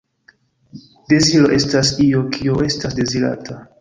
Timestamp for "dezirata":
3.03-3.61